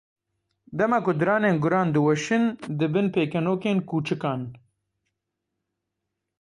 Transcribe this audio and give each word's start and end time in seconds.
Dema 0.77 0.97
ku 1.05 1.11
diranên 1.19 1.55
guran 1.63 1.87
diweşin, 1.93 2.43
dibin 2.77 3.07
pêkenokên 3.13 3.77
kûçikan. 3.89 4.41